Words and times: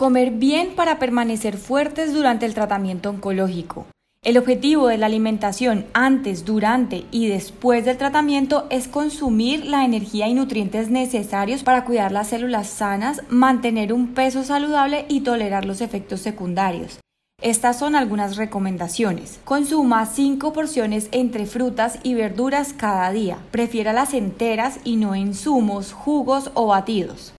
Comer 0.00 0.30
bien 0.30 0.70
para 0.76 0.98
permanecer 0.98 1.58
fuertes 1.58 2.14
durante 2.14 2.46
el 2.46 2.54
tratamiento 2.54 3.10
oncológico. 3.10 3.84
El 4.24 4.38
objetivo 4.38 4.86
de 4.86 4.96
la 4.96 5.04
alimentación 5.04 5.84
antes, 5.92 6.46
durante 6.46 7.04
y 7.10 7.26
después 7.26 7.84
del 7.84 7.98
tratamiento 7.98 8.66
es 8.70 8.88
consumir 8.88 9.66
la 9.66 9.84
energía 9.84 10.26
y 10.26 10.32
nutrientes 10.32 10.88
necesarios 10.88 11.64
para 11.64 11.84
cuidar 11.84 12.12
las 12.12 12.28
células 12.28 12.68
sanas, 12.68 13.20
mantener 13.28 13.92
un 13.92 14.14
peso 14.14 14.42
saludable 14.42 15.04
y 15.10 15.20
tolerar 15.20 15.66
los 15.66 15.82
efectos 15.82 16.20
secundarios. 16.20 16.98
Estas 17.42 17.78
son 17.78 17.94
algunas 17.94 18.38
recomendaciones. 18.38 19.38
Consuma 19.44 20.06
5 20.06 20.54
porciones 20.54 21.10
entre 21.12 21.44
frutas 21.44 21.98
y 22.02 22.14
verduras 22.14 22.72
cada 22.72 23.12
día. 23.12 23.36
Prefiera 23.50 23.92
las 23.92 24.14
enteras 24.14 24.80
y 24.82 24.96
no 24.96 25.14
en 25.14 25.34
zumos, 25.34 25.92
jugos 25.92 26.52
o 26.54 26.68
batidos. 26.68 27.34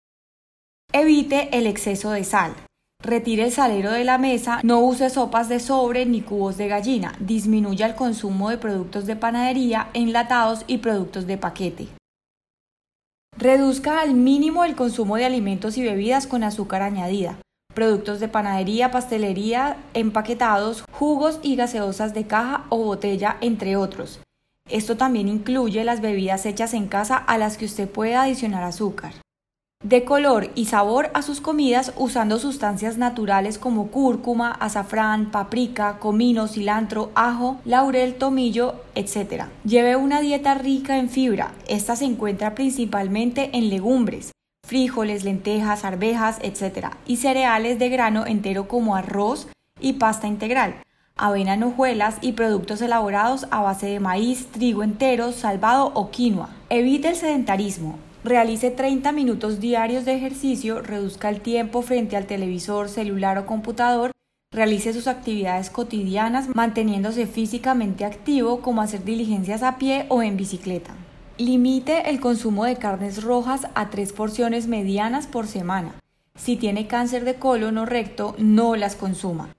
Evite 0.94 1.58
el 1.58 1.68
exceso 1.68 2.12
de 2.12 2.26
sal. 2.26 2.54
Retire 3.02 3.46
el 3.46 3.54
salero 3.54 3.94
de 3.94 4.04
la 4.04 4.18
mesa, 4.18 4.60
no 4.62 4.82
use 4.82 5.10
sopas 5.10 5.48
de 5.48 5.62
sobre 5.62 6.06
ni 6.06 6.20
cubos 6.20 6.58
de 6.58 6.68
gallina, 6.68 7.16
disminuya 7.22 7.86
el 7.86 7.96
consumo 7.96 8.50
de 8.50 8.58
productos 8.58 9.06
de 9.06 9.16
panadería, 9.16 9.90
enlatados 9.94 10.66
y 10.68 10.80
productos 10.80 11.28
de 11.28 11.38
paquete. 11.38 11.88
Reduzca 13.38 14.02
al 14.02 14.16
mínimo 14.16 14.66
el 14.66 14.76
consumo 14.76 15.16
de 15.16 15.24
alimentos 15.24 15.78
y 15.78 15.84
bebidas 15.84 16.28
con 16.28 16.44
azúcar 16.44 16.82
añadida, 16.82 17.38
productos 17.74 18.20
de 18.20 18.28
panadería, 18.28 18.92
pastelería, 18.92 19.78
empaquetados, 19.94 20.84
jugos 20.92 21.40
y 21.42 21.56
gaseosas 21.56 22.14
de 22.14 22.28
caja 22.28 22.66
o 22.68 22.80
botella, 22.80 23.38
entre 23.40 23.78
otros. 23.78 24.20
Esto 24.70 24.98
también 24.98 25.30
incluye 25.30 25.86
las 25.86 26.02
bebidas 26.02 26.46
hechas 26.46 26.74
en 26.74 26.88
casa 26.88 27.16
a 27.16 27.38
las 27.38 27.58
que 27.58 27.66
usted 27.66 27.90
puede 27.90 28.16
adicionar 28.16 28.64
azúcar 28.64 29.14
de 29.84 30.04
color 30.04 30.52
y 30.56 30.66
sabor 30.66 31.10
a 31.14 31.22
sus 31.22 31.42
comidas 31.42 31.94
usando 31.98 32.38
sustancias 32.40 32.98
naturales 32.98 33.58
como 33.58 33.88
cúrcuma, 33.88 34.52
azafrán, 34.52 35.32
paprika, 35.32 35.98
comino, 36.00 36.48
cilantro, 36.48 37.12
ajo, 37.16 37.60
laurel, 37.66 38.16
tomillo, 38.16 38.76
etc. 38.96 39.46
Lleve 39.64 39.96
una 39.96 40.22
dieta 40.22 40.54
rica 40.54 40.98
en 40.98 41.10
fibra. 41.10 41.54
Esta 41.68 41.96
se 41.96 42.06
encuentra 42.06 42.54
principalmente 42.54 43.50
en 43.54 43.70
legumbres, 43.70 44.32
frijoles, 44.68 45.24
lentejas, 45.24 45.84
arvejas, 45.84 46.38
etc. 46.42 46.88
y 47.08 47.18
cereales 47.18 47.80
de 47.80 47.90
grano 47.90 48.26
entero 48.26 48.68
como 48.68 48.96
arroz 48.96 49.48
y 49.80 49.94
pasta 49.94 50.28
integral 50.28 50.76
avena 51.22 51.54
en 51.54 51.64
hojuelas 51.64 52.18
y 52.22 52.32
productos 52.32 52.82
elaborados 52.82 53.46
a 53.52 53.62
base 53.62 53.86
de 53.86 54.00
maíz, 54.00 54.48
trigo 54.48 54.82
entero, 54.82 55.32
salvado 55.32 55.92
o 55.94 56.10
quinoa. 56.10 56.50
Evite 56.70 57.10
el 57.10 57.16
sedentarismo. 57.16 58.00
Realice 58.24 58.70
30 58.70 59.12
minutos 59.14 59.60
diarios 59.60 60.06
de 60.06 60.14
ejercicio, 60.14 60.84
reduzca 60.84 61.28
el 61.30 61.42
tiempo 61.42 61.82
frente 61.82 62.16
al 62.16 62.28
televisor, 62.28 62.88
celular 62.88 63.40
o 63.40 63.48
computador, 63.48 64.12
realice 64.54 64.94
sus 64.94 65.08
actividades 65.08 65.72
cotidianas 65.72 66.48
manteniéndose 66.54 67.26
físicamente 67.26 68.06
activo 68.06 68.62
como 68.62 68.84
hacer 68.84 69.04
diligencias 69.04 69.64
a 69.64 69.80
pie 69.80 70.06
o 70.10 70.22
en 70.22 70.38
bicicleta. 70.38 70.94
Limite 71.40 72.12
el 72.12 72.20
consumo 72.20 72.66
de 72.66 72.76
carnes 72.76 73.24
rojas 73.24 73.68
a 73.74 73.90
tres 73.90 74.14
porciones 74.14 74.68
medianas 74.68 75.26
por 75.26 75.48
semana. 75.48 75.96
Si 76.36 76.58
tiene 76.58 76.86
cáncer 76.86 77.26
de 77.26 77.36
colon 77.36 77.80
o 77.80 77.88
recto, 77.88 78.36
no 78.38 78.76
las 78.76 78.96
consuma. 78.96 79.50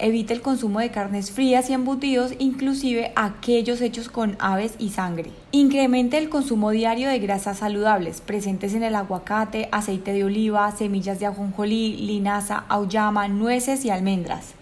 Evite 0.00 0.32
el 0.32 0.42
consumo 0.42 0.78
de 0.78 0.90
carnes 0.90 1.32
frías 1.32 1.68
y 1.68 1.72
embutidos, 1.72 2.32
inclusive 2.38 3.12
aquellos 3.16 3.80
hechos 3.80 4.08
con 4.08 4.36
aves 4.38 4.74
y 4.78 4.90
sangre. 4.90 5.32
Incremente 5.50 6.18
el 6.18 6.28
consumo 6.28 6.70
diario 6.70 7.08
de 7.08 7.18
grasas 7.18 7.58
saludables 7.58 8.20
presentes 8.20 8.74
en 8.74 8.84
el 8.84 8.94
aguacate, 8.94 9.68
aceite 9.72 10.12
de 10.12 10.22
oliva, 10.22 10.70
semillas 10.70 11.18
de 11.18 11.26
ajonjolí, 11.26 11.96
linaza, 11.96 12.64
auyama, 12.68 13.26
nueces 13.26 13.84
y 13.84 13.90
almendras. 13.90 14.54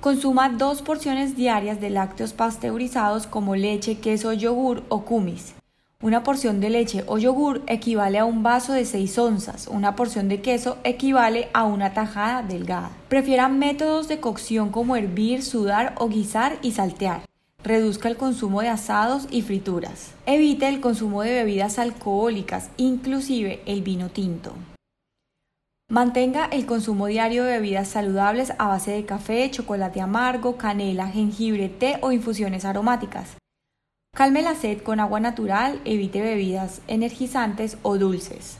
Consuma 0.00 0.48
dos 0.48 0.80
porciones 0.80 1.36
diarias 1.36 1.80
de 1.80 1.90
lácteos 1.90 2.32
pasteurizados 2.32 3.26
como 3.26 3.56
leche, 3.56 3.98
queso, 3.98 4.32
yogur 4.32 4.84
o 4.88 5.04
kumis. 5.04 5.54
Una 6.00 6.22
porción 6.22 6.60
de 6.60 6.70
leche 6.70 7.02
o 7.08 7.18
yogur 7.18 7.64
equivale 7.66 8.20
a 8.20 8.24
un 8.24 8.44
vaso 8.44 8.72
de 8.72 8.84
6 8.84 9.18
onzas. 9.18 9.66
Una 9.66 9.96
porción 9.96 10.28
de 10.28 10.40
queso 10.40 10.78
equivale 10.84 11.48
a 11.52 11.64
una 11.64 11.92
tajada 11.92 12.44
delgada. 12.44 12.92
Prefiera 13.08 13.48
métodos 13.48 14.06
de 14.06 14.20
cocción 14.20 14.70
como 14.70 14.94
hervir, 14.94 15.42
sudar 15.42 15.96
o 15.98 16.08
guisar 16.08 16.56
y 16.62 16.70
saltear. 16.70 17.22
Reduzca 17.64 18.08
el 18.08 18.16
consumo 18.16 18.60
de 18.60 18.68
asados 18.68 19.26
y 19.32 19.42
frituras. 19.42 20.12
Evite 20.24 20.68
el 20.68 20.80
consumo 20.80 21.22
de 21.22 21.32
bebidas 21.32 21.80
alcohólicas, 21.80 22.70
inclusive 22.76 23.60
el 23.66 23.82
vino 23.82 24.08
tinto. 24.08 24.52
Mantenga 25.90 26.44
el 26.52 26.64
consumo 26.64 27.08
diario 27.08 27.42
de 27.42 27.58
bebidas 27.58 27.88
saludables 27.88 28.52
a 28.58 28.68
base 28.68 28.92
de 28.92 29.04
café, 29.04 29.50
chocolate 29.50 30.00
amargo, 30.00 30.58
canela, 30.58 31.08
jengibre, 31.08 31.68
té 31.68 31.98
o 32.02 32.12
infusiones 32.12 32.64
aromáticas. 32.64 33.36
Calme 34.18 34.42
la 34.42 34.56
sed 34.56 34.82
con 34.82 34.98
agua 34.98 35.20
natural, 35.20 35.80
evite 35.84 36.20
bebidas 36.20 36.80
energizantes 36.88 37.78
o 37.82 37.98
dulces. 37.98 38.58